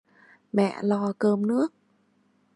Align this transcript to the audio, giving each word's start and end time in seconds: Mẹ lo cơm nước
Mẹ 0.53 0.79
lo 0.83 1.13
cơm 1.19 1.47
nước 1.47 1.73